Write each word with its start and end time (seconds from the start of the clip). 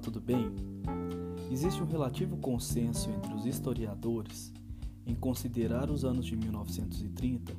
tudo 0.00 0.20
bem? 0.20 0.50
Existe 1.50 1.82
um 1.82 1.86
relativo 1.86 2.36
consenso 2.38 3.10
entre 3.10 3.34
os 3.34 3.44
historiadores 3.44 4.52
em 5.06 5.14
considerar 5.14 5.90
os 5.90 6.04
anos 6.04 6.24
de 6.24 6.36
1930 6.36 7.52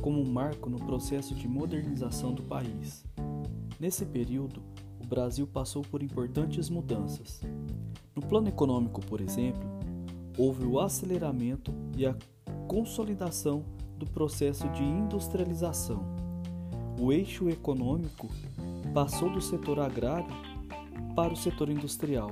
como 0.00 0.20
um 0.20 0.30
marco 0.30 0.70
no 0.70 0.78
processo 0.78 1.34
de 1.34 1.48
modernização 1.48 2.32
do 2.32 2.42
país. 2.42 3.04
Nesse 3.80 4.06
período, 4.06 4.62
o 5.02 5.06
Brasil 5.06 5.46
passou 5.46 5.82
por 5.82 6.02
importantes 6.02 6.70
mudanças. 6.70 7.40
No 8.14 8.22
plano 8.22 8.48
econômico, 8.48 9.00
por 9.00 9.20
exemplo, 9.20 9.68
houve 10.36 10.64
o 10.64 10.78
aceleramento 10.78 11.72
e 11.96 12.06
a 12.06 12.16
consolidação 12.68 13.64
do 13.96 14.06
processo 14.06 14.68
de 14.68 14.84
industrialização. 14.84 16.04
O 17.00 17.12
eixo 17.12 17.48
econômico 17.48 18.28
passou 18.92 19.30
do 19.30 19.40
setor 19.40 19.80
agrário 19.80 20.57
para 21.14 21.32
o 21.32 21.36
setor 21.36 21.68
industrial. 21.68 22.30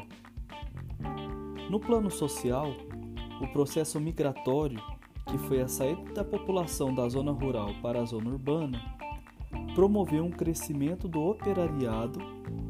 No 1.70 1.80
plano 1.80 2.10
social, 2.10 2.72
o 3.40 3.48
processo 3.48 4.00
migratório, 4.00 4.80
que 5.26 5.36
foi 5.38 5.60
a 5.60 5.68
saída 5.68 6.12
da 6.14 6.24
população 6.24 6.94
da 6.94 7.08
zona 7.08 7.32
rural 7.32 7.70
para 7.82 8.00
a 8.00 8.04
zona 8.04 8.30
urbana, 8.30 8.80
promoveu 9.74 10.24
um 10.24 10.30
crescimento 10.30 11.08
do 11.08 11.20
operariado, 11.20 12.20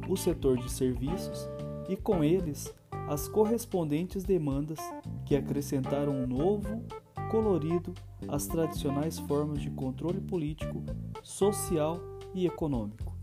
o 0.08 0.16
setor 0.16 0.56
de 0.56 0.70
serviços 0.70 1.48
e, 1.88 1.96
com 1.96 2.24
eles, 2.24 2.74
as 3.08 3.28
correspondentes 3.28 4.24
demandas 4.24 4.78
que 5.24 5.36
acrescentaram 5.36 6.12
um 6.12 6.26
novo 6.26 6.82
colorido 7.30 7.92
às 8.28 8.46
tradicionais 8.46 9.18
formas 9.18 9.60
de 9.60 9.70
controle 9.70 10.20
político, 10.20 10.82
social 11.22 12.00
e 12.34 12.46
econômico. 12.46 13.14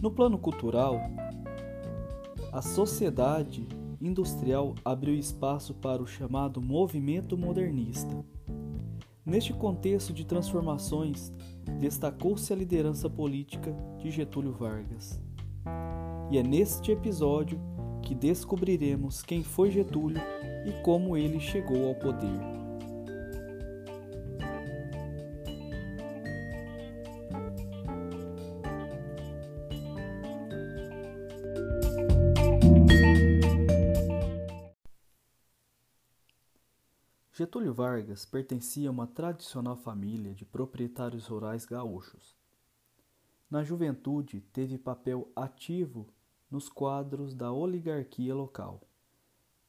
No 0.00 0.12
plano 0.12 0.38
cultural, 0.38 1.00
a 2.52 2.62
sociedade 2.62 3.66
industrial 4.00 4.76
abriu 4.84 5.14
espaço 5.14 5.74
para 5.74 6.00
o 6.00 6.06
chamado 6.06 6.62
movimento 6.62 7.36
modernista. 7.36 8.24
Neste 9.26 9.52
contexto 9.52 10.12
de 10.12 10.24
transformações, 10.24 11.32
destacou-se 11.80 12.52
a 12.52 12.56
liderança 12.56 13.10
política 13.10 13.74
de 13.98 14.10
Getúlio 14.10 14.52
Vargas. 14.52 15.20
E 16.30 16.38
é 16.38 16.44
neste 16.44 16.92
episódio 16.92 17.60
que 18.00 18.14
descobriremos 18.14 19.20
quem 19.22 19.42
foi 19.42 19.70
Getúlio 19.70 20.22
e 20.64 20.82
como 20.82 21.16
ele 21.16 21.40
chegou 21.40 21.88
ao 21.88 21.94
poder. 21.96 22.67
Getúlio 37.38 37.72
Vargas 37.72 38.24
pertencia 38.24 38.88
a 38.88 38.90
uma 38.90 39.06
tradicional 39.06 39.76
família 39.76 40.34
de 40.34 40.44
proprietários 40.44 41.28
rurais 41.28 41.64
gaúchos. 41.64 42.36
Na 43.48 43.62
juventude, 43.62 44.40
teve 44.52 44.76
papel 44.76 45.30
ativo 45.36 46.08
nos 46.50 46.68
quadros 46.68 47.36
da 47.36 47.52
oligarquia 47.52 48.34
local, 48.34 48.80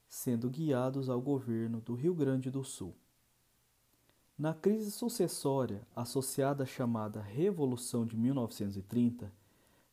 sendo 0.08 0.50
guiados 0.50 1.08
ao 1.08 1.20
governo 1.20 1.80
do 1.80 1.94
Rio 1.94 2.12
Grande 2.12 2.50
do 2.50 2.64
Sul. 2.64 2.92
Na 4.36 4.52
crise 4.52 4.90
sucessória 4.90 5.86
associada 5.94 6.64
à 6.64 6.66
chamada 6.66 7.22
Revolução 7.22 8.04
de 8.04 8.16
1930, 8.16 9.32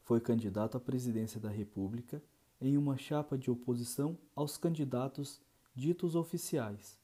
foi 0.01 0.19
candidato 0.19 0.77
à 0.77 0.79
presidência 0.79 1.39
da 1.39 1.51
República 1.51 2.23
em 2.59 2.75
uma 2.75 2.97
chapa 2.97 3.37
de 3.37 3.51
oposição 3.51 4.17
aos 4.35 4.57
candidatos 4.57 5.39
ditos 5.75 6.15
oficiais 6.15 6.97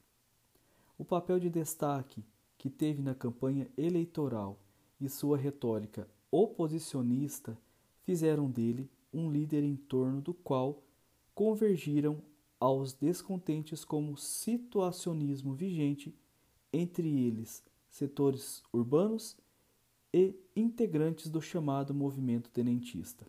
o 0.98 1.04
papel 1.04 1.38
de 1.38 1.50
destaque 1.50 2.24
que 2.56 2.70
teve 2.70 3.02
na 3.02 3.14
campanha 3.14 3.68
eleitoral 3.76 4.58
e 5.00 5.08
sua 5.08 5.36
retórica 5.36 6.08
oposicionista 6.30 7.58
fizeram 8.02 8.50
dele 8.50 8.90
um 9.12 9.30
líder 9.30 9.62
em 9.62 9.76
torno 9.76 10.20
do 10.20 10.34
qual 10.34 10.82
convergiram 11.34 12.22
aos 12.58 12.92
descontentes 12.92 13.84
com 13.84 14.12
o 14.12 14.16
situacionismo 14.16 15.52
vigente, 15.52 16.14
entre 16.72 17.08
eles 17.20 17.62
setores 17.90 18.62
urbanos 18.72 19.36
e 20.12 20.34
integrantes 20.56 21.28
do 21.28 21.40
chamado 21.40 21.92
movimento 21.92 22.50
tenentista. 22.50 23.26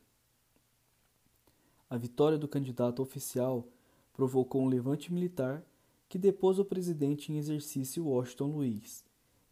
A 1.90 1.98
vitória 1.98 2.38
do 2.38 2.48
candidato 2.48 3.02
oficial 3.02 3.68
provocou 4.14 4.64
um 4.64 4.68
levante 4.68 5.14
militar 5.14 5.64
que 6.08 6.18
depôs 6.18 6.60
o 6.60 6.66
presidente 6.66 7.32
em 7.32 7.38
exercício 7.38 8.06
Washington 8.06 8.48
Luiz, 8.48 9.04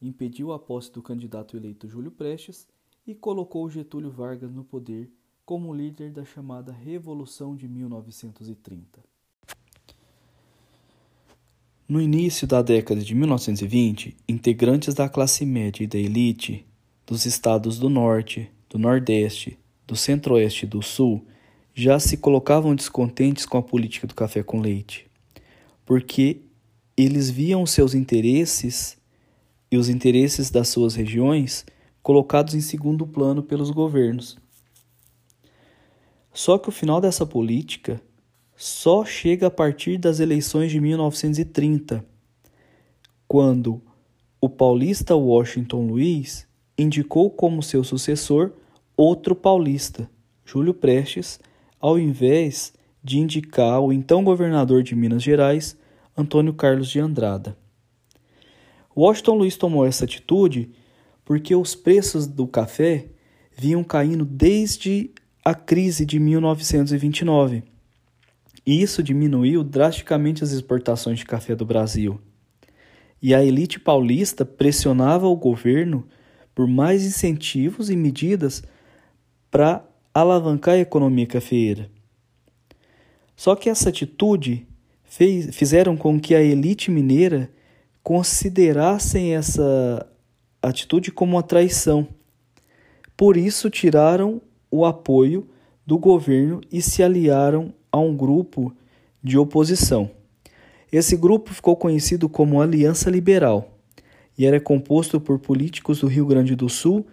impediu 0.01 0.51
a 0.51 0.59
posse 0.59 0.91
do 0.91 1.01
candidato 1.01 1.57
eleito 1.57 1.87
Júlio 1.87 2.11
Prestes 2.11 2.67
e 3.05 3.15
colocou 3.15 3.69
Getúlio 3.69 4.11
Vargas 4.11 4.53
no 4.53 4.63
poder 4.63 5.11
como 5.45 5.73
líder 5.73 6.11
da 6.11 6.23
chamada 6.23 6.71
Revolução 6.71 7.55
de 7.55 7.67
1930. 7.67 9.03
No 11.87 12.01
início 12.01 12.47
da 12.47 12.61
década 12.61 13.01
de 13.01 13.13
1920, 13.13 14.15
integrantes 14.27 14.93
da 14.93 15.09
classe 15.09 15.45
média 15.45 15.83
e 15.83 15.87
da 15.87 15.97
elite 15.97 16.65
dos 17.05 17.25
estados 17.25 17.77
do 17.77 17.89
Norte, 17.89 18.49
do 18.69 18.79
Nordeste, 18.79 19.59
do 19.85 19.95
Centro-Oeste 19.95 20.65
e 20.65 20.69
do 20.69 20.81
Sul 20.81 21.25
já 21.73 21.99
se 21.99 22.15
colocavam 22.17 22.73
descontentes 22.73 23.45
com 23.45 23.57
a 23.57 23.63
política 23.63 24.07
do 24.07 24.15
café 24.15 24.41
com 24.41 24.61
leite 24.61 25.11
porque 25.85 26.41
eles 26.95 27.29
viam 27.29 27.65
seus 27.65 27.93
interesses 27.93 28.97
e 29.71 29.77
os 29.77 29.89
interesses 29.89 30.51
das 30.51 30.67
suas 30.69 30.95
regiões 30.95 31.65
colocados 32.01 32.53
em 32.53 32.61
segundo 32.61 33.07
plano 33.07 33.41
pelos 33.41 33.71
governos. 33.71 34.37
Só 36.33 36.57
que 36.57 36.69
o 36.69 36.71
final 36.71 36.99
dessa 36.99 37.25
política 37.25 38.01
só 38.55 39.03
chega 39.03 39.47
a 39.47 39.51
partir 39.51 39.97
das 39.97 40.19
eleições 40.19 40.71
de 40.71 40.79
1930, 40.79 42.05
quando 43.27 43.81
o 44.39 44.49
paulista 44.49 45.15
Washington 45.15 45.87
Luiz 45.87 46.47
indicou 46.77 47.29
como 47.29 47.63
seu 47.63 47.83
sucessor 47.83 48.51
outro 48.95 49.35
paulista, 49.35 50.09
Júlio 50.45 50.73
Prestes, 50.73 51.39
ao 51.79 51.97
invés 51.97 52.73
de 53.03 53.19
indicar 53.19 53.81
o 53.81 53.91
então 53.91 54.23
governador 54.23 54.81
de 54.81 54.95
Minas 54.95 55.21
Gerais, 55.21 55.77
Antônio 56.17 56.53
Carlos 56.53 56.89
de 56.89 56.99
Andrada. 56.99 57.57
Washington 58.95 59.35
Luiz 59.35 59.57
tomou 59.57 59.85
essa 59.85 60.05
atitude 60.05 60.71
porque 61.25 61.55
os 61.55 61.75
preços 61.75 62.27
do 62.27 62.47
café 62.47 63.07
vinham 63.57 63.83
caindo 63.83 64.23
desde 64.23 65.11
a 65.43 65.53
crise 65.53 66.05
de 66.05 66.19
1929. 66.19 67.63
E 68.65 68.81
isso 68.81 69.03
diminuiu 69.03 69.63
drasticamente 69.63 70.43
as 70.43 70.51
exportações 70.51 71.19
de 71.19 71.25
café 71.25 71.55
do 71.55 71.65
Brasil. 71.65 72.19
E 73.21 73.33
a 73.33 73.43
elite 73.43 73.79
paulista 73.79 74.45
pressionava 74.45 75.27
o 75.27 75.35
governo 75.35 76.07
por 76.55 76.67
mais 76.67 77.03
incentivos 77.03 77.89
e 77.89 77.95
medidas 77.95 78.63
para 79.49 79.83
alavancar 80.13 80.75
a 80.75 80.79
economia 80.79 81.25
cafeeira. 81.25 81.89
Só 83.43 83.57
que 83.57 83.69
essa 83.69 83.89
atitude 83.89 84.65
fez, 85.03 85.53
fizeram 85.53 85.97
com 85.97 86.17
que 86.17 86.33
a 86.33 86.41
elite 86.41 86.89
mineira 86.89 87.51
considerassem 88.01 89.35
essa 89.35 90.09
atitude 90.61 91.11
como 91.11 91.33
uma 91.33 91.43
traição. 91.43 92.07
Por 93.17 93.35
isso, 93.35 93.69
tiraram 93.69 94.41
o 94.71 94.85
apoio 94.85 95.45
do 95.85 95.97
governo 95.97 96.61
e 96.71 96.81
se 96.81 97.03
aliaram 97.03 97.73
a 97.91 97.99
um 97.99 98.15
grupo 98.15 98.73
de 99.21 99.37
oposição. 99.37 100.09
Esse 100.89 101.17
grupo 101.17 101.53
ficou 101.53 101.75
conhecido 101.75 102.29
como 102.29 102.61
Aliança 102.61 103.09
Liberal 103.09 103.77
e 104.37 104.45
era 104.45 104.57
composto 104.57 105.19
por 105.19 105.37
políticos 105.37 105.99
do 105.99 106.07
Rio 106.07 106.25
Grande 106.25 106.55
do 106.55 106.69
Sul 106.69 107.05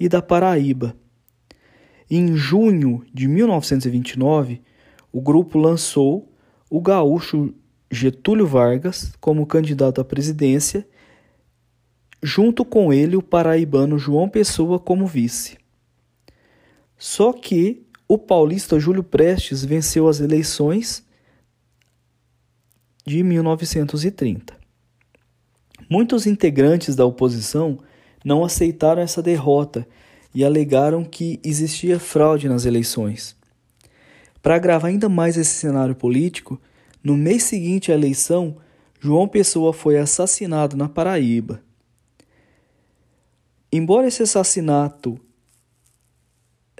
e 0.00 0.08
da 0.08 0.20
Paraíba. 0.20 0.96
Em 2.10 2.34
junho 2.34 3.04
de 3.14 3.28
1929, 3.28 4.62
o 5.16 5.20
grupo 5.22 5.58
lançou 5.58 6.30
o 6.68 6.78
gaúcho 6.78 7.54
Getúlio 7.90 8.46
Vargas 8.46 9.14
como 9.18 9.46
candidato 9.46 9.98
à 9.98 10.04
presidência, 10.04 10.86
junto 12.22 12.66
com 12.66 12.92
ele 12.92 13.16
o 13.16 13.22
paraibano 13.22 13.98
João 13.98 14.28
Pessoa 14.28 14.78
como 14.78 15.06
vice. 15.06 15.56
Só 16.98 17.32
que 17.32 17.86
o 18.06 18.18
paulista 18.18 18.78
Júlio 18.78 19.02
Prestes 19.02 19.64
venceu 19.64 20.06
as 20.06 20.20
eleições 20.20 21.02
de 23.06 23.22
1930. 23.22 24.54
Muitos 25.88 26.26
integrantes 26.26 26.94
da 26.94 27.06
oposição 27.06 27.78
não 28.22 28.44
aceitaram 28.44 29.00
essa 29.00 29.22
derrota 29.22 29.88
e 30.34 30.44
alegaram 30.44 31.02
que 31.02 31.40
existia 31.42 31.98
fraude 31.98 32.50
nas 32.50 32.66
eleições. 32.66 33.35
Para 34.46 34.54
agravar 34.54 34.92
ainda 34.92 35.08
mais 35.08 35.36
esse 35.36 35.56
cenário 35.56 35.96
político, 35.96 36.56
no 37.02 37.16
mês 37.16 37.42
seguinte 37.42 37.90
à 37.90 37.96
eleição, 37.96 38.58
João 39.00 39.26
Pessoa 39.26 39.72
foi 39.72 39.98
assassinado 39.98 40.76
na 40.76 40.88
Paraíba. 40.88 41.60
Embora 43.72 44.06
esse 44.06 44.22
assassinato 44.22 45.18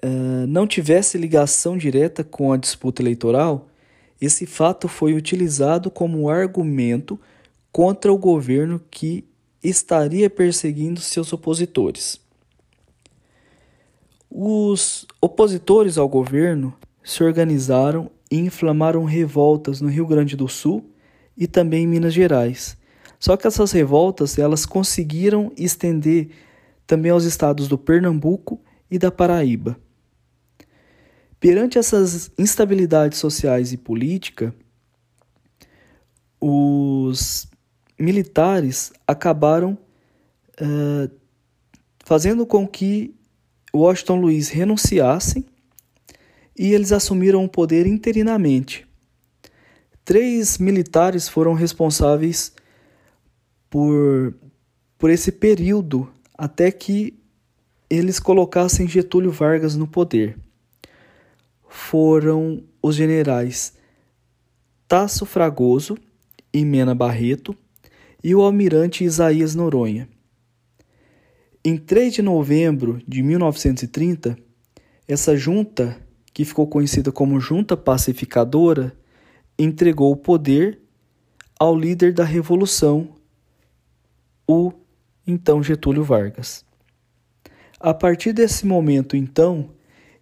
uh, 0.05 0.47
não 0.47 0.65
tivesse 0.65 1.19
ligação 1.19 1.77
direta 1.77 2.23
com 2.23 2.53
a 2.53 2.57
disputa 2.57 3.03
eleitoral, 3.03 3.67
esse 4.21 4.47
fato 4.47 4.87
foi 4.87 5.15
utilizado 5.15 5.91
como 5.91 6.29
argumento 6.29 7.19
contra 7.73 8.12
o 8.12 8.17
governo 8.17 8.81
que 8.89 9.25
estaria 9.61 10.31
perseguindo 10.31 11.01
seus 11.01 11.33
opositores. 11.33 12.21
Os 14.31 15.05
opositores 15.21 15.99
ao 15.99 16.09
governo 16.09 16.73
se 17.06 17.23
organizaram 17.23 18.11
e 18.29 18.37
inflamaram 18.37 19.05
revoltas 19.05 19.81
no 19.81 19.88
Rio 19.88 20.05
Grande 20.05 20.37
do 20.37 20.49
Sul 20.49 20.91
e 21.37 21.47
também 21.47 21.85
em 21.85 21.87
Minas 21.87 22.12
Gerais. 22.12 22.76
Só 23.17 23.37
que 23.37 23.47
essas 23.47 23.70
revoltas 23.70 24.37
elas 24.41 24.67
conseguiram 24.67 25.53
estender 25.56 26.31
também 26.85 27.12
aos 27.12 27.23
estados 27.23 27.69
do 27.69 27.79
Pernambuco 27.79 28.61
e 28.91 28.99
da 28.99 29.12
Paraíba. 29.12 29.79
Perante 31.38 31.79
essas 31.79 32.32
instabilidades 32.37 33.20
sociais 33.20 33.73
e 33.73 33.76
política, 33.76 34.52
os 36.41 37.47
militares 37.97 38.93
acabaram 39.06 39.79
uh, 40.61 41.09
fazendo 42.05 42.44
com 42.44 42.67
que 42.67 43.14
Washington 43.73 44.17
Luiz 44.17 44.49
renunciasse 44.49 45.47
e 46.58 46.73
eles 46.73 46.93
assumiram 46.93 47.44
o 47.44 47.49
poder 47.49 47.87
interinamente. 47.87 48.87
Três 50.05 50.58
militares 50.58 51.29
foram 51.29 51.53
responsáveis 51.53 52.53
por, 53.69 54.35
por 54.97 55.11
esse 55.11 55.32
período 55.32 56.08
até 56.37 56.70
que 56.70 57.19
eles 57.91 58.19
colocassem 58.19 58.88
Getúlio 58.88 59.31
Vargas 59.31 59.76
no 59.76 59.87
poder. 59.87 60.38
Foram 61.69 62.62
os 62.81 62.94
generais 62.94 63.75
Tasso 64.88 65.26
Fragoso 65.26 65.99
e 66.52 66.64
Mena 66.64 66.94
Barreto 66.94 67.56
e 68.23 68.35
o 68.35 68.43
almirante 68.43 69.05
Isaías 69.05 69.55
Noronha. 69.55 70.09
Em 71.64 71.76
3 71.76 72.14
de 72.14 72.23
novembro 72.23 73.02
de 73.06 73.23
1930, 73.23 74.38
essa 75.09 75.37
junta, 75.37 76.00
que 76.37 76.44
ficou 76.44 76.67
conhecida 76.67 77.11
como 77.11 77.41
Junta 77.41 77.79
Pacificadora, 77.79 78.94
entregou 79.59 80.12
o 80.12 80.17
poder 80.17 80.79
ao 81.59 81.75
líder 81.75 82.12
da 82.12 82.25
revolução, 82.25 83.09
o 84.47 84.71
então 85.27 85.62
Getúlio 85.62 86.05
Vargas. 86.05 86.62
A 87.81 87.94
partir 87.94 88.35
desse 88.35 88.67
momento, 88.67 89.17
então, 89.17 89.71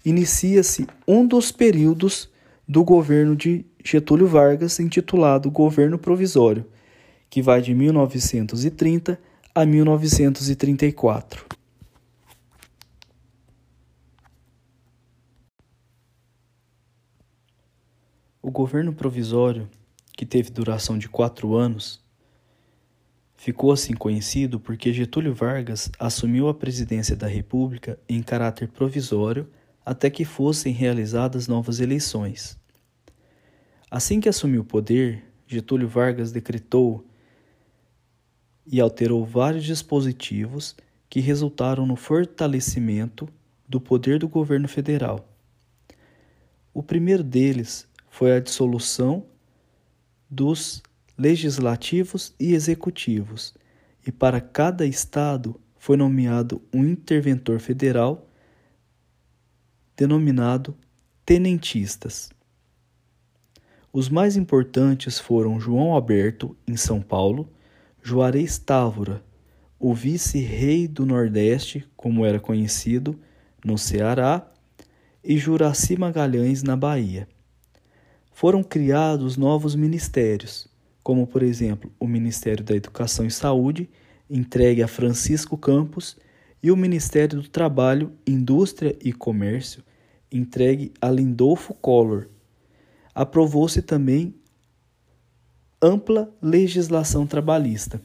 inicia-se 0.04 0.86
um 1.04 1.26
dos 1.26 1.50
períodos 1.50 2.30
do 2.68 2.84
governo 2.84 3.34
de 3.34 3.66
Getúlio 3.84 4.28
Vargas, 4.28 4.78
intitulado 4.78 5.50
Governo 5.50 5.98
Provisório, 5.98 6.64
que 7.28 7.42
vai 7.42 7.60
de 7.60 7.74
1930 7.74 9.18
a 9.52 9.66
1934. 9.66 11.44
O 18.46 18.50
governo 18.50 18.92
provisório, 18.92 19.70
que 20.12 20.26
teve 20.26 20.50
duração 20.50 20.98
de 20.98 21.08
quatro 21.08 21.54
anos, 21.56 22.04
Ficou 23.36 23.72
assim 23.72 23.94
conhecido 23.94 24.60
porque 24.60 24.92
Getúlio 24.92 25.34
Vargas 25.34 25.90
assumiu 25.98 26.48
a 26.48 26.54
presidência 26.54 27.16
da 27.16 27.26
República 27.26 27.98
em 28.06 28.22
caráter 28.22 28.68
provisório 28.68 29.48
até 29.84 30.10
que 30.10 30.26
fossem 30.26 30.74
realizadas 30.74 31.48
novas 31.48 31.80
eleições. 31.80 32.58
Assim 33.90 34.20
que 34.20 34.28
assumiu 34.28 34.60
o 34.60 34.64
poder, 34.64 35.24
Getúlio 35.46 35.88
Vargas 35.88 36.30
decretou 36.30 37.02
e 38.66 38.78
alterou 38.78 39.24
vários 39.24 39.64
dispositivos 39.64 40.76
que 41.08 41.20
resultaram 41.20 41.86
no 41.86 41.96
fortalecimento 41.96 43.26
do 43.66 43.80
poder 43.80 44.18
do 44.18 44.28
governo 44.28 44.68
federal. 44.68 45.26
O 46.74 46.82
primeiro 46.82 47.22
deles 47.22 47.88
foi 48.14 48.30
a 48.30 48.38
dissolução 48.38 49.26
dos 50.30 50.80
legislativos 51.18 52.32
e 52.38 52.54
executivos, 52.54 53.52
e 54.06 54.12
para 54.12 54.40
cada 54.40 54.86
estado 54.86 55.60
foi 55.76 55.96
nomeado 55.96 56.62
um 56.72 56.84
interventor 56.84 57.58
federal 57.58 58.30
denominado 59.96 60.76
tenentistas. 61.26 62.30
Os 63.92 64.08
mais 64.08 64.36
importantes 64.36 65.18
foram 65.18 65.58
João 65.58 65.92
Alberto, 65.92 66.56
em 66.68 66.76
São 66.76 67.02
Paulo, 67.02 67.52
Juarez 68.00 68.58
Távora, 68.58 69.24
o 69.76 69.92
vice-rei 69.92 70.86
do 70.86 71.04
Nordeste, 71.04 71.84
como 71.96 72.24
era 72.24 72.38
conhecido, 72.38 73.18
no 73.64 73.76
Ceará, 73.76 74.48
e 75.24 75.36
Juraci 75.36 75.96
Magalhães, 75.98 76.62
na 76.62 76.76
Bahia. 76.76 77.26
Foram 78.34 78.64
criados 78.64 79.36
novos 79.36 79.76
ministérios, 79.76 80.66
como 81.04 81.24
por 81.24 81.40
exemplo 81.40 81.92
o 82.00 82.06
Ministério 82.08 82.64
da 82.64 82.74
Educação 82.74 83.24
e 83.24 83.30
Saúde, 83.30 83.88
entregue 84.28 84.82
a 84.82 84.88
Francisco 84.88 85.56
Campos, 85.56 86.16
e 86.60 86.72
o 86.72 86.76
Ministério 86.76 87.40
do 87.40 87.48
Trabalho, 87.48 88.10
Indústria 88.26 88.98
e 89.00 89.12
Comércio, 89.12 89.84
entregue 90.32 90.92
a 91.00 91.10
Lindolfo 91.10 91.74
Collor. 91.74 92.26
Aprovou-se 93.14 93.80
também 93.80 94.34
ampla 95.80 96.28
legislação 96.42 97.28
trabalhista. 97.28 98.00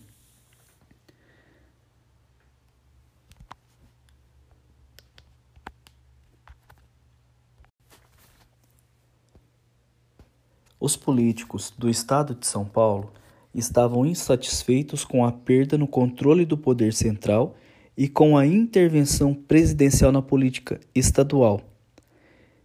Os 10.89 10.95
políticos 10.95 11.71
do 11.77 11.87
estado 11.87 12.33
de 12.33 12.47
São 12.47 12.65
Paulo 12.65 13.13
estavam 13.53 14.07
insatisfeitos 14.07 15.05
com 15.05 15.23
a 15.23 15.31
perda 15.31 15.77
no 15.77 15.87
controle 15.87 16.47
do 16.47 16.57
poder 16.57 16.93
central 16.93 17.55
e 17.95 18.07
com 18.07 18.35
a 18.35 18.43
intervenção 18.43 19.35
presidencial 19.35 20.11
na 20.11 20.23
política 20.23 20.79
estadual, 20.95 21.61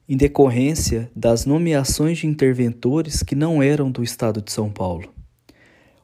em 0.09 0.17
decorrência 0.17 1.11
das 1.15 1.45
nomeações 1.45 2.17
de 2.17 2.27
interventores 2.27 3.23
que 3.23 3.35
não 3.35 3.63
eram 3.63 3.91
do 3.91 4.03
estado 4.03 4.41
de 4.41 4.51
São 4.51 4.71
Paulo. 4.71 5.13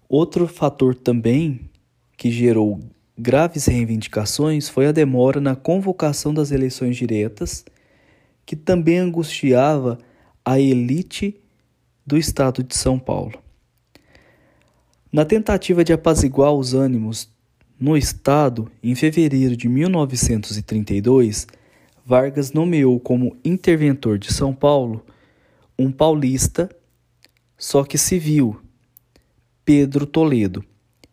Outro 0.07 0.47
fator 0.47 0.95
também 0.95 1.71
que 2.19 2.31
gerou 2.31 2.81
graves 3.19 3.65
reivindicações 3.65 4.69
foi 4.69 4.85
a 4.85 4.93
demora 4.93 5.41
na 5.41 5.57
convocação 5.57 6.35
das 6.35 6.51
eleições 6.51 6.99
diretas, 6.99 7.65
que 8.45 8.55
também 8.55 8.99
angustiava 8.99 9.97
a 10.45 10.61
elite 10.61 11.41
do 12.07 12.17
estado 12.17 12.63
de 12.63 12.77
São 12.77 12.99
Paulo. 12.99 13.39
Na 15.13 15.25
tentativa 15.25 15.83
de 15.83 15.93
apaziguar 15.93 16.53
os 16.53 16.73
ânimos 16.73 17.29
no 17.79 17.97
estado, 17.97 18.71
em 18.83 18.95
fevereiro 18.95 19.57
de 19.57 19.69
1932, 19.69 21.47
Vargas 22.05 22.53
nomeou 22.53 23.01
como 23.01 23.37
interventor 23.45 24.19
de 24.19 24.33
São 24.33 24.55
Paulo 24.55 25.05
um 25.79 25.91
paulista, 25.91 26.69
só 27.57 27.85
que 27.85 27.97
civil, 27.97 28.61
Pedro 29.65 30.07
Toledo, 30.07 30.65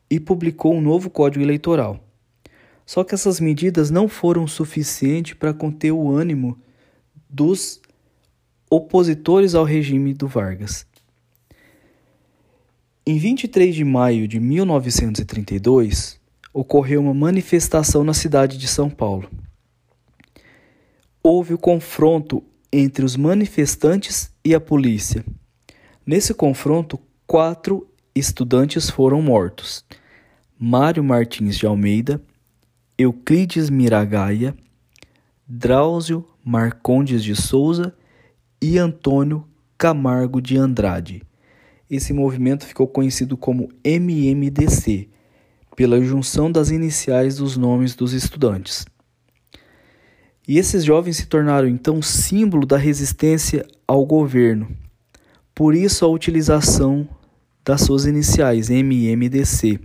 e 0.09 0.19
publicou 0.19 0.73
um 0.73 0.81
novo 0.81 1.09
Código 1.09 1.43
Eleitoral. 1.43 2.03
Só 2.85 3.03
que 3.03 3.13
essas 3.15 3.39
medidas 3.39 3.89
não 3.89 4.07
foram 4.07 4.47
suficientes 4.47 5.33
para 5.33 5.53
conter 5.53 5.91
o 5.91 6.09
ânimo 6.09 6.57
dos 7.29 7.81
opositores 8.69 9.55
ao 9.55 9.63
regime 9.63 10.13
do 10.13 10.27
Vargas. 10.27 10.85
Em 13.05 13.17
23 13.17 13.73
de 13.73 13.85
maio 13.85 14.27
de 14.27 14.39
1932, 14.39 16.19
ocorreu 16.53 17.01
uma 17.01 17.13
manifestação 17.13 18.03
na 18.03 18.13
cidade 18.13 18.57
de 18.57 18.67
São 18.67 18.89
Paulo. 18.89 19.29
Houve 21.23 21.53
o 21.53 21.57
confronto 21.57 22.43
entre 22.71 23.05
os 23.05 23.15
manifestantes 23.15 24.31
e 24.43 24.53
a 24.53 24.59
polícia. 24.59 25.23
Nesse 26.05 26.33
confronto, 26.33 26.99
quatro 27.25 27.87
estudantes 28.13 28.89
foram 28.89 29.21
mortos: 29.21 29.85
Mário 30.59 31.03
Martins 31.03 31.57
de 31.57 31.65
Almeida, 31.65 32.21
Euclides 32.97 33.69
Miragaia, 33.69 34.53
Drauzio 35.47 36.27
Marcondes 36.43 37.23
de 37.23 37.35
Souza 37.35 37.93
e 38.61 38.77
Antônio 38.77 39.45
Camargo 39.77 40.41
de 40.41 40.57
Andrade. 40.57 41.21
Esse 41.89 42.11
movimento 42.11 42.65
ficou 42.65 42.87
conhecido 42.87 43.37
como 43.37 43.69
MMDC, 43.83 45.09
pela 45.75 46.01
junção 46.01 46.51
das 46.51 46.69
iniciais 46.69 47.37
dos 47.37 47.55
nomes 47.55 47.95
dos 47.95 48.11
estudantes. 48.11 48.85
E 50.47 50.57
esses 50.57 50.83
jovens 50.83 51.17
se 51.17 51.27
tornaram 51.27 51.67
então 51.67 52.01
símbolo 52.01 52.65
da 52.65 52.77
resistência 52.77 53.65
ao 53.87 54.05
governo. 54.05 54.67
Por 55.53 55.75
isso 55.75 56.03
a 56.03 56.07
utilização 56.07 57.07
das 57.63 57.81
suas 57.81 58.05
iniciais, 58.05 58.69
MMDC. 58.69 59.79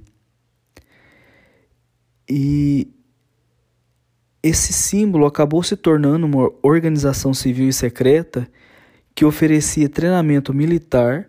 E 2.29 2.89
esse 4.43 4.73
símbolo 4.73 5.27
acabou 5.27 5.63
se 5.63 5.77
tornando 5.77 6.27
uma 6.27 6.51
organização 6.63 7.35
civil 7.35 7.69
e 7.69 7.73
secreta 7.73 8.49
que 9.15 9.25
oferecia 9.25 9.89
treinamento 9.89 10.55
militar 10.55 11.29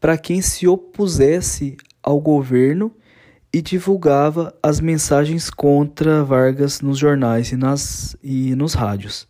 para 0.00 0.16
quem 0.16 0.40
se 0.40 0.66
opusesse 0.66 1.76
ao 2.02 2.20
governo 2.20 2.92
e 3.52 3.60
divulgava 3.60 4.54
as 4.62 4.80
mensagens 4.80 5.50
contra 5.50 6.24
Vargas 6.24 6.80
nos 6.80 6.98
jornais 6.98 7.50
e, 7.50 7.56
nas, 7.56 8.16
e 8.22 8.54
nos 8.54 8.74
rádios. 8.74 9.26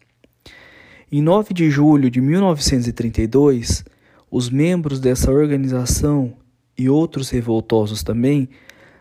Em 1.11 1.23
9 1.23 1.53
de 1.55 1.71
julho 1.71 2.11
de 2.11 2.21
1932, 2.21 3.85
os 4.31 4.49
membros 4.49 5.01
dessa 5.01 5.31
organização 5.31 6.35
e 6.79 6.89
outros 6.89 7.31
revoltosos 7.31 8.03
também 8.03 8.49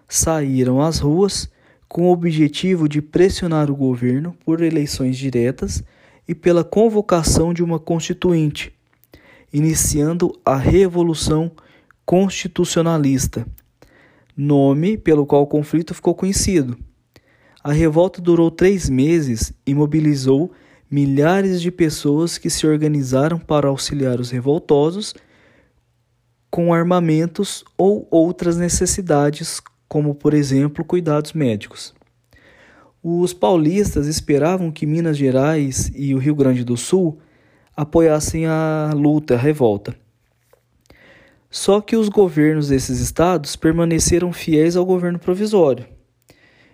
saíram 0.07 0.81
às 0.81 0.99
ruas 0.99 1.49
com 1.87 2.07
o 2.07 2.11
objetivo 2.11 2.89
de 2.89 3.01
pressionar 3.01 3.69
o 3.69 3.75
governo 3.75 4.35
por 4.43 4.61
eleições 4.61 5.17
diretas 5.17 5.83
e 6.29 6.35
pela 6.35 6.63
convocação 6.63 7.51
de 7.51 7.63
uma 7.63 7.79
constituinte, 7.79 8.71
iniciando 9.51 10.31
a 10.45 10.55
Revolução 10.55 11.51
Constitucionalista, 12.05 13.47
nome 14.37 14.95
pelo 14.95 15.25
qual 15.25 15.41
o 15.41 15.47
conflito 15.47 15.91
ficou 15.91 16.13
conhecido. 16.13 16.77
A 17.63 17.71
revolta 17.71 18.21
durou 18.21 18.51
três 18.51 18.87
meses 18.87 19.51
e 19.65 19.73
mobilizou 19.73 20.51
milhares 20.89 21.59
de 21.59 21.71
pessoas 21.71 22.37
que 22.37 22.47
se 22.47 22.67
organizaram 22.67 23.39
para 23.39 23.67
auxiliar 23.67 24.19
os 24.19 24.29
revoltosos 24.29 25.15
com 26.51 26.71
armamentos 26.71 27.65
ou 27.75 28.07
outras 28.11 28.55
necessidades, 28.55 29.59
como, 29.87 30.13
por 30.13 30.35
exemplo, 30.35 30.85
cuidados 30.85 31.33
médicos. 31.33 31.91
Os 33.01 33.33
paulistas 33.33 34.07
esperavam 34.07 34.71
que 34.71 34.85
Minas 34.85 35.17
Gerais 35.17 35.91
e 35.95 36.13
o 36.13 36.17
Rio 36.17 36.35
Grande 36.35 36.63
do 36.65 36.75
Sul 36.75 37.19
apoiassem 37.75 38.45
a 38.45 38.91
luta, 38.93 39.35
a 39.35 39.37
revolta. 39.37 39.95
Só 41.49 41.79
que 41.79 41.95
os 41.95 42.09
governos 42.09 42.67
desses 42.67 42.99
estados 42.99 43.55
permaneceram 43.55 44.33
fiéis 44.33 44.75
ao 44.75 44.85
governo 44.85 45.17
provisório. 45.17 45.85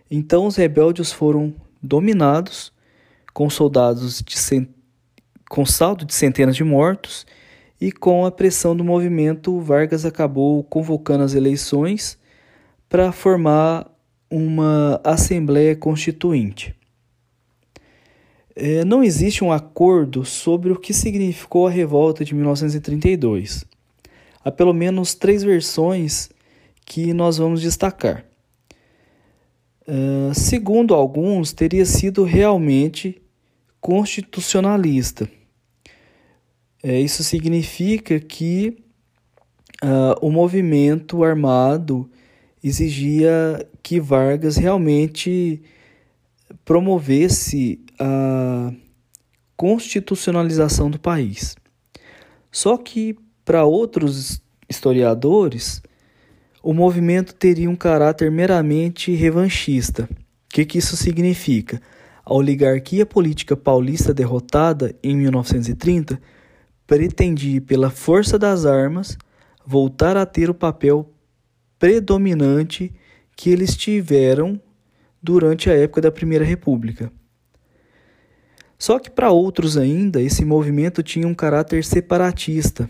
Então 0.09 0.47
os 0.47 0.55
rebeldes 0.55 1.11
foram 1.11 1.53
dominados, 1.81 2.73
com 3.33 3.49
soldados 3.49 4.21
de 4.21 4.37
cent... 4.37 4.67
com 5.49 5.65
saldo 5.65 6.05
de 6.05 6.13
centenas 6.13 6.55
de 6.55 6.63
mortos, 6.63 7.25
e 7.79 7.91
com 7.91 8.25
a 8.25 8.31
pressão 8.31 8.75
do 8.75 8.83
movimento, 8.83 9.59
Vargas 9.59 10.05
acabou 10.05 10.63
convocando 10.63 11.23
as 11.23 11.35
eleições 11.35 12.17
para 12.89 13.11
formar 13.11 13.85
uma 14.29 14.99
Assembleia 15.03 15.75
Constituinte. 15.75 16.75
É, 18.55 18.85
não 18.85 19.03
existe 19.03 19.43
um 19.43 19.51
acordo 19.51 20.23
sobre 20.23 20.71
o 20.71 20.79
que 20.79 20.93
significou 20.93 21.67
a 21.67 21.69
revolta 21.71 22.23
de 22.23 22.33
1932. 22.33 23.65
Há 24.43 24.51
pelo 24.51 24.73
menos 24.73 25.13
três 25.13 25.43
versões 25.43 26.29
que 26.85 27.13
nós 27.13 27.37
vamos 27.37 27.61
destacar. 27.61 28.25
Uh, 29.87 30.33
segundo 30.33 30.93
alguns, 30.93 31.51
teria 31.51 31.85
sido 31.85 32.23
realmente 32.23 33.21
constitucionalista. 33.81 35.29
É, 36.81 36.99
isso 36.99 37.23
significa 37.23 38.19
que 38.19 38.77
uh, 39.83 40.25
o 40.25 40.31
movimento 40.31 41.23
armado 41.23 42.09
exigia 42.67 43.67
que 43.83 43.99
Vargas 43.99 44.57
realmente 44.57 45.61
promovesse 46.63 47.79
a 47.99 48.71
constitucionalização 49.55 50.89
do 50.89 50.99
país. 50.99 51.55
Só 52.51 52.77
que, 52.77 53.15
para 53.43 53.65
outros 53.65 54.41
historiadores, 54.67 55.81
o 56.63 56.73
movimento 56.73 57.35
teria 57.35 57.69
um 57.69 57.75
caráter 57.75 58.31
meramente 58.31 59.13
revanchista. 59.13 60.09
O 60.11 60.15
que, 60.49 60.65
que 60.65 60.79
isso 60.79 60.97
significa? 60.97 61.79
A 62.25 62.33
oligarquia 62.33 63.05
política 63.05 63.55
paulista 63.55 64.13
derrotada 64.13 64.95
em 65.03 65.15
1930 65.15 66.19
pretendia, 66.87 67.61
pela 67.61 67.91
força 67.91 68.39
das 68.39 68.65
armas, 68.65 69.17
voltar 69.65 70.17
a 70.17 70.25
ter 70.25 70.49
o 70.49 70.53
papel 70.53 71.11
predominante 71.79 72.93
que 73.35 73.49
eles 73.49 73.75
tiveram 73.75 74.59
durante 75.21 75.69
a 75.69 75.73
época 75.73 76.01
da 76.01 76.11
Primeira 76.11 76.45
República. 76.45 77.11
Só 78.77 78.99
que 78.99 79.09
para 79.09 79.31
outros 79.31 79.77
ainda, 79.77 80.21
esse 80.21 80.43
movimento 80.43 81.01
tinha 81.01 81.27
um 81.27 81.33
caráter 81.33 81.83
separatista, 81.83 82.89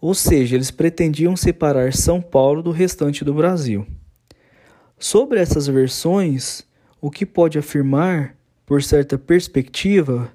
ou 0.00 0.14
seja, 0.14 0.56
eles 0.56 0.70
pretendiam 0.70 1.36
separar 1.36 1.92
São 1.92 2.20
Paulo 2.20 2.62
do 2.62 2.72
restante 2.72 3.24
do 3.24 3.32
Brasil. 3.32 3.86
Sobre 4.98 5.40
essas 5.40 5.66
versões, 5.66 6.64
o 7.00 7.10
que 7.10 7.24
pode 7.24 7.58
afirmar, 7.58 8.36
por 8.66 8.82
certa 8.82 9.16
perspectiva, 9.16 10.32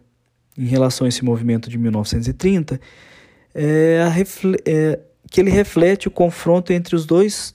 em 0.58 0.66
relação 0.66 1.06
a 1.06 1.10
esse 1.10 1.24
movimento 1.24 1.70
de 1.70 1.78
1930, 1.78 2.80
é, 3.54 4.00
é 4.66 5.00
que 5.30 5.42
ele 5.42 5.50
reflete 5.50 6.08
o 6.08 6.12
confronto 6.12 6.72
entre 6.72 6.96
os 6.96 7.06
dois 7.06 7.54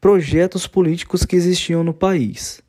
projetos 0.00 0.66
políticos 0.66 1.24
que 1.24 1.36
existiam 1.36 1.82
no 1.82 1.92
país. 1.92 2.62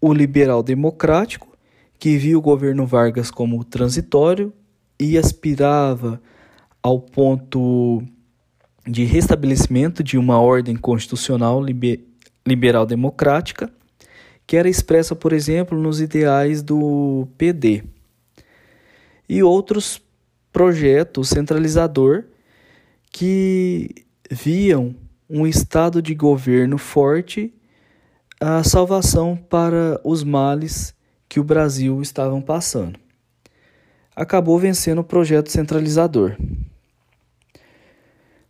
O 0.00 0.12
liberal 0.12 0.62
democrático, 0.62 1.56
que 1.98 2.16
via 2.16 2.36
o 2.36 2.42
governo 2.42 2.86
Vargas 2.86 3.30
como 3.30 3.64
transitório 3.64 4.52
e 4.98 5.16
aspirava 5.16 6.20
ao 6.82 7.00
ponto 7.00 8.02
de 8.86 9.04
restabelecimento 9.04 10.02
de 10.02 10.18
uma 10.18 10.40
ordem 10.40 10.76
constitucional 10.76 11.62
liberal 12.44 12.84
democrática, 12.84 13.72
que 14.46 14.56
era 14.56 14.68
expressa, 14.68 15.14
por 15.14 15.32
exemplo, 15.32 15.78
nos 15.78 16.00
ideais 16.00 16.62
do 16.62 17.28
PD. 17.38 17.84
E 19.28 19.42
outros 19.42 20.02
projetos 20.52 21.28
centralizador 21.28 22.24
que 23.12 24.06
viam 24.30 24.96
um 25.28 25.46
estado 25.46 26.00
de 26.00 26.14
governo 26.14 26.78
forte, 26.78 27.54
a 28.40 28.64
salvação 28.64 29.36
para 29.36 30.00
os 30.02 30.24
males 30.24 30.94
que 31.28 31.38
o 31.38 31.44
Brasil 31.44 32.00
estava 32.00 32.40
passando. 32.40 32.98
Acabou 34.16 34.58
vencendo 34.58 35.00
o 35.00 35.04
projeto 35.04 35.50
centralizador. 35.50 36.36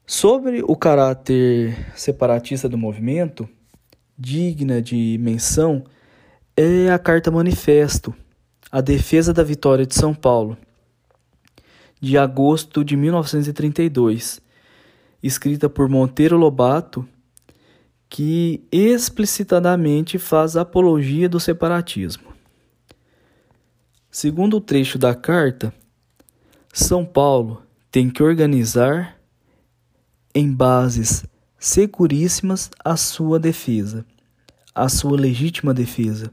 Sobre 0.06 0.62
o 0.62 0.76
caráter 0.76 1.76
separatista 1.94 2.68
do 2.68 2.78
movimento, 2.78 3.48
digna 4.18 4.80
de 4.80 5.18
menção 5.20 5.84
é 6.56 6.90
a 6.90 6.98
Carta 6.98 7.30
Manifesto, 7.30 8.14
a 8.70 8.80
defesa 8.80 9.32
da 9.32 9.42
vitória 9.42 9.86
de 9.86 9.94
São 9.94 10.14
Paulo, 10.14 10.56
de 12.00 12.18
agosto 12.18 12.84
de 12.84 12.96
1932 12.96 14.40
escrita 15.22 15.68
por 15.68 15.88
Monteiro 15.88 16.36
Lobato, 16.36 17.08
que 18.08 18.62
explicitamente 18.70 20.18
faz 20.18 20.56
apologia 20.56 21.28
do 21.28 21.40
separatismo. 21.40 22.32
Segundo 24.10 24.58
o 24.58 24.60
trecho 24.60 24.98
da 24.98 25.14
carta, 25.14 25.72
São 26.72 27.06
Paulo 27.06 27.62
tem 27.90 28.10
que 28.10 28.22
organizar 28.22 29.18
em 30.34 30.52
bases 30.52 31.24
seguríssimas 31.58 32.70
a 32.84 32.96
sua 32.96 33.38
defesa, 33.38 34.04
a 34.74 34.88
sua 34.88 35.18
legítima 35.18 35.72
defesa. 35.72 36.30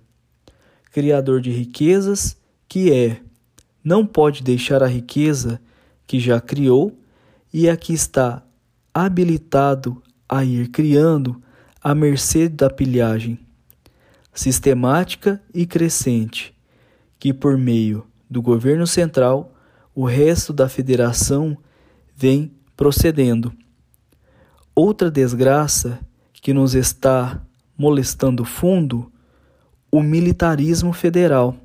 Criador 0.92 1.40
de 1.40 1.52
riquezas, 1.52 2.36
que 2.68 2.92
é, 2.92 3.22
não 3.84 4.06
pode 4.06 4.44
deixar 4.44 4.82
a 4.84 4.88
riqueza 4.88 5.62
que 6.06 6.20
já 6.20 6.42
criou 6.42 6.98
e 7.54 7.70
aqui 7.70 7.94
está 7.94 8.44
habilitado 9.06 10.02
a 10.28 10.44
ir 10.44 10.70
criando 10.70 11.42
à 11.82 11.96
mercê 11.96 12.48
da 12.50 12.70
pilhagem 12.70 13.40
sistemática 14.34 15.42
e 15.54 15.66
crescente, 15.66 16.56
que 17.20 17.34
por 17.34 17.58
meio 17.58 18.08
do 18.30 18.42
governo 18.42 18.88
central 18.88 19.54
o 19.94 20.06
resto 20.06 20.54
da 20.54 20.70
federação 20.70 21.58
vem 22.16 22.54
procedendo. 22.78 23.52
Outra 24.74 25.12
desgraça 25.12 26.00
que 26.34 26.54
nos 26.54 26.74
está 26.74 27.42
molestando 27.78 28.46
fundo, 28.46 29.12
o 29.92 30.02
militarismo 30.02 30.94
federal. 30.94 31.58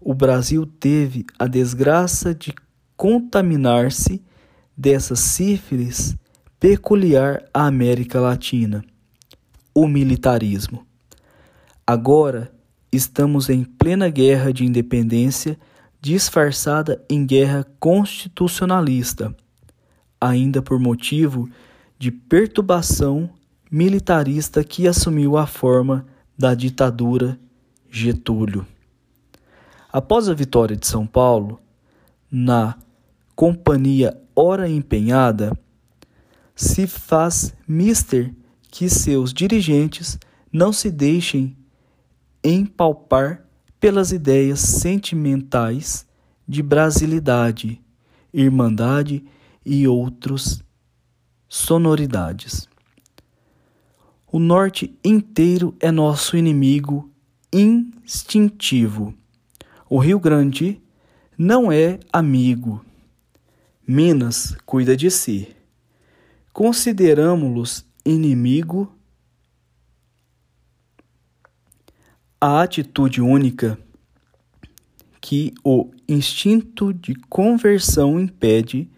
O 0.00 0.12
Brasil 0.12 0.66
teve 0.66 1.24
a 1.38 1.46
desgraça 1.46 2.34
de 2.34 2.52
contaminar-se 2.96 4.24
dessa 4.76 5.14
sífilis 5.14 6.16
peculiar 6.58 7.44
à 7.52 7.66
América 7.66 8.18
Latina, 8.18 8.82
o 9.74 9.86
militarismo. 9.86 10.86
Agora 11.86 12.50
estamos 12.90 13.50
em 13.50 13.62
plena 13.62 14.08
guerra 14.08 14.52
de 14.52 14.64
independência, 14.64 15.58
disfarçada 16.00 17.04
em 17.10 17.26
guerra 17.26 17.66
constitucionalista, 17.78 19.36
ainda 20.20 20.62
por 20.62 20.80
motivo 20.80 21.48
de 21.98 22.10
perturbação 22.10 23.28
militarista 23.70 24.64
que 24.64 24.88
assumiu 24.88 25.36
a 25.36 25.46
forma 25.46 26.06
da 26.38 26.54
ditadura 26.54 27.38
Getúlio. 27.90 28.66
Após 29.92 30.28
a 30.28 30.34
vitória 30.34 30.76
de 30.76 30.86
São 30.86 31.06
Paulo, 31.06 31.60
na 32.30 32.76
Companhia 33.34 34.18
Hora 34.34 34.68
Empenhada, 34.68 35.52
se 36.56 36.86
faz 36.86 37.54
mister 37.68 38.34
que 38.70 38.88
seus 38.88 39.32
dirigentes 39.32 40.18
não 40.50 40.72
se 40.72 40.90
deixem 40.90 41.54
empalpar 42.42 43.46
pelas 43.78 44.10
ideias 44.10 44.60
sentimentais 44.60 46.06
de 46.48 46.62
brasilidade, 46.62 47.80
irmandade 48.32 49.24
e 49.64 49.86
outros 49.86 50.62
sonoridades. 51.48 52.66
O 54.32 54.38
norte 54.38 54.96
inteiro 55.04 55.74
é 55.78 55.90
nosso 55.90 56.36
inimigo 56.36 57.10
instintivo. 57.52 59.14
O 59.88 59.98
Rio 59.98 60.18
Grande 60.18 60.80
não 61.36 61.70
é 61.70 62.00
amigo. 62.12 62.84
Minas 63.86 64.56
cuida 64.64 64.96
de 64.96 65.10
si. 65.10 65.55
Consideramos-los 66.56 67.84
inimigo. 68.02 68.90
A 72.40 72.62
atitude 72.62 73.20
única 73.20 73.78
que 75.20 75.52
o 75.62 75.90
instinto 76.08 76.94
de 76.94 77.14
conversão 77.28 78.18
impede 78.18 78.90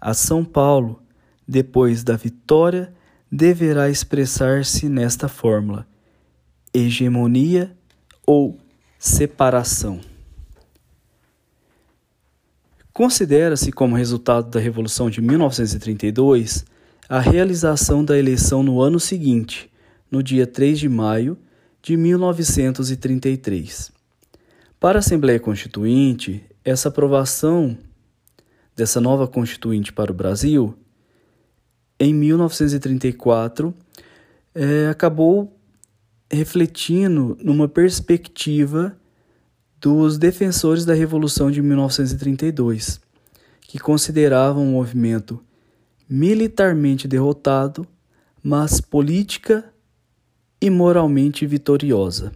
a 0.00 0.14
São 0.14 0.42
Paulo 0.42 1.02
depois 1.46 2.02
da 2.02 2.16
vitória 2.16 2.94
deverá 3.30 3.90
expressar-se 3.90 4.88
nesta 4.88 5.28
fórmula: 5.28 5.86
hegemonia 6.72 7.76
ou 8.26 8.56
separação. 8.98 10.00
Considera-se 12.90 13.70
como 13.70 13.96
resultado 13.96 14.48
da 14.48 14.58
Revolução 14.58 15.10
de 15.10 15.20
1932 15.20 16.71
a 17.12 17.20
realização 17.20 18.02
da 18.02 18.18
eleição 18.18 18.62
no 18.62 18.80
ano 18.80 18.98
seguinte, 18.98 19.70
no 20.10 20.22
dia 20.22 20.46
3 20.46 20.78
de 20.78 20.88
maio 20.88 21.36
de 21.82 21.94
1933. 21.94 23.92
Para 24.80 24.98
a 24.98 25.00
Assembleia 25.00 25.38
Constituinte, 25.38 26.42
essa 26.64 26.88
aprovação 26.88 27.76
dessa 28.74 28.98
nova 28.98 29.28
Constituinte 29.28 29.92
para 29.92 30.10
o 30.10 30.14
Brasil 30.14 30.74
em 32.00 32.14
1934, 32.14 33.74
é, 34.54 34.88
acabou 34.88 35.54
refletindo 36.32 37.36
numa 37.44 37.68
perspectiva 37.68 38.96
dos 39.78 40.16
defensores 40.16 40.86
da 40.86 40.94
Revolução 40.94 41.50
de 41.50 41.60
1932, 41.60 43.02
que 43.60 43.78
consideravam 43.78 44.66
o 44.66 44.72
movimento 44.72 45.44
militarmente 46.08 47.06
derrotado, 47.08 47.86
mas 48.42 48.80
política 48.80 49.72
e 50.60 50.68
moralmente 50.70 51.46
vitoriosa. 51.46 52.32